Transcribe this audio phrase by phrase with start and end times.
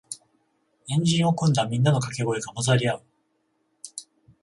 [0.89, 3.03] 円陣を組んだみんなのかけ声が混ざり合う